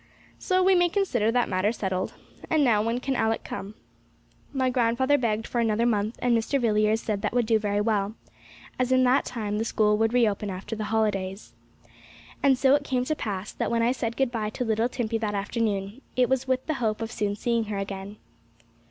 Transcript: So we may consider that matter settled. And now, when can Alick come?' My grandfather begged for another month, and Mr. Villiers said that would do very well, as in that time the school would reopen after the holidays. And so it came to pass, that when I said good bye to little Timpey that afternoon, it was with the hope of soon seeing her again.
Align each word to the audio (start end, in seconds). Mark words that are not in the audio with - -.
So 0.39 0.63
we 0.63 0.73
may 0.73 0.89
consider 0.89 1.31
that 1.31 1.47
matter 1.47 1.71
settled. 1.71 2.15
And 2.49 2.63
now, 2.63 2.81
when 2.81 2.99
can 3.01 3.15
Alick 3.15 3.43
come?' 3.43 3.75
My 4.51 4.67
grandfather 4.67 5.15
begged 5.15 5.45
for 5.45 5.61
another 5.61 5.85
month, 5.85 6.17
and 6.23 6.35
Mr. 6.35 6.59
Villiers 6.59 6.99
said 6.99 7.21
that 7.21 7.33
would 7.33 7.45
do 7.45 7.59
very 7.59 7.81
well, 7.81 8.15
as 8.79 8.91
in 8.91 9.03
that 9.03 9.25
time 9.25 9.59
the 9.59 9.63
school 9.63 9.95
would 9.99 10.11
reopen 10.11 10.49
after 10.49 10.75
the 10.75 10.85
holidays. 10.85 11.53
And 12.41 12.57
so 12.57 12.73
it 12.73 12.83
came 12.83 13.05
to 13.05 13.15
pass, 13.15 13.51
that 13.51 13.69
when 13.69 13.83
I 13.83 13.91
said 13.91 14.17
good 14.17 14.31
bye 14.31 14.49
to 14.49 14.65
little 14.65 14.89
Timpey 14.89 15.19
that 15.19 15.35
afternoon, 15.35 16.01
it 16.15 16.29
was 16.29 16.47
with 16.47 16.65
the 16.65 16.73
hope 16.81 17.03
of 17.03 17.11
soon 17.11 17.35
seeing 17.35 17.65
her 17.65 17.77
again. 17.77 18.17